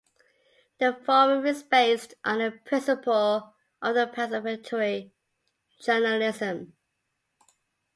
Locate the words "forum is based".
1.05-2.15